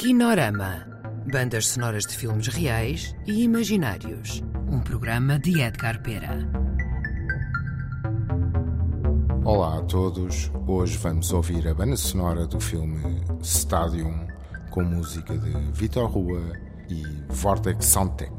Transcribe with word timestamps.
Kinorama. 0.00 0.86
Bandas 1.30 1.66
sonoras 1.66 2.06
de 2.06 2.16
filmes 2.16 2.46
reais 2.46 3.14
e 3.26 3.42
imaginários. 3.42 4.42
Um 4.66 4.80
programa 4.80 5.38
de 5.38 5.60
Edgar 5.60 6.02
Pera. 6.02 6.38
Olá 9.44 9.76
a 9.76 9.82
todos. 9.82 10.50
Hoje 10.66 10.96
vamos 10.96 11.30
ouvir 11.34 11.68
a 11.68 11.74
banda 11.74 11.96
sonora 11.96 12.46
do 12.46 12.58
filme 12.58 13.20
Stadium 13.42 14.26
com 14.70 14.82
música 14.82 15.36
de 15.36 15.52
Vitor 15.72 16.10
Rua 16.10 16.50
e 16.88 17.02
Vortex 17.28 17.84
Soundtech. 17.84 18.32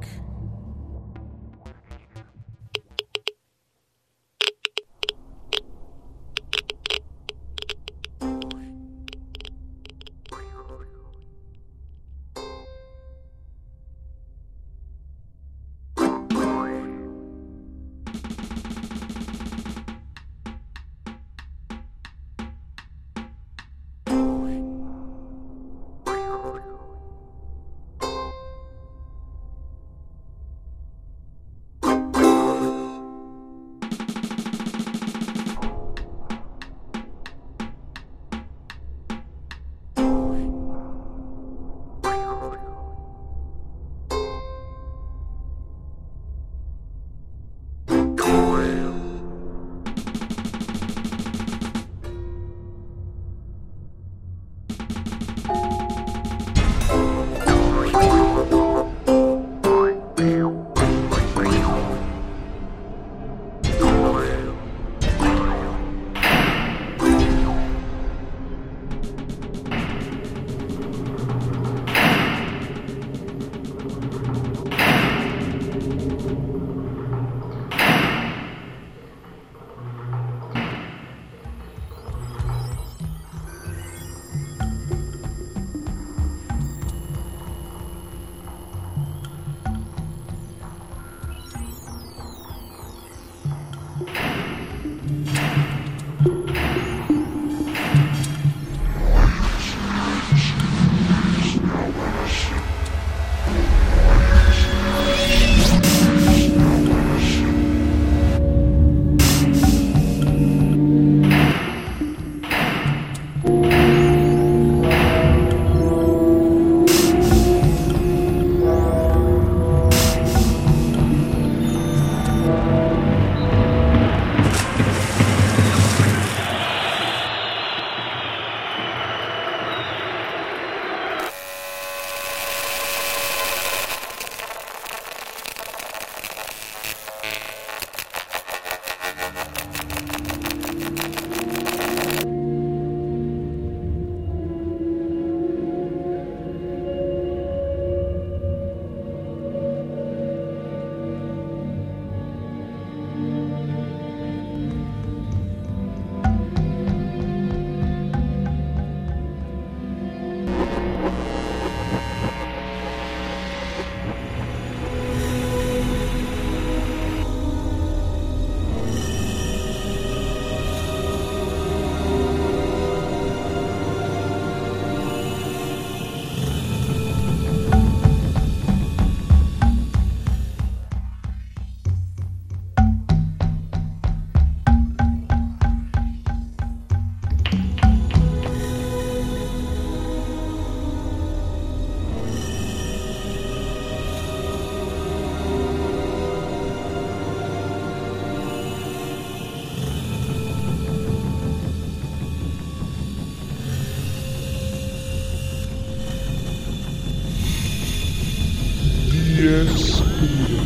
D.S. 209.62 210.02
Peter, 210.18 210.64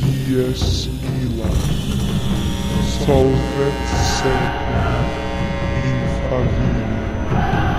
D.S. 0.00 0.88
Eli, 1.02 1.54
Solvet 2.84 3.72
Infavir. 5.88 7.69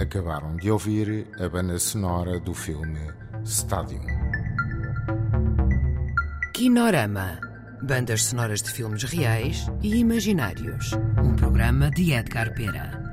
Acabaram 0.00 0.56
de 0.56 0.70
ouvir 0.70 1.26
a 1.40 1.48
banda 1.48 1.76
sonora 1.76 2.38
do 2.38 2.54
filme 2.54 3.00
Stadium. 3.44 4.06
Kinorama. 6.54 7.40
Bandas 7.82 8.24
sonoras 8.24 8.62
de 8.62 8.70
filmes 8.70 9.02
reais 9.02 9.66
e 9.82 9.96
imaginários. 9.96 10.92
Um 11.20 11.34
programa 11.34 11.90
de 11.90 12.12
Edgar 12.12 12.54
Pera. 12.54 13.07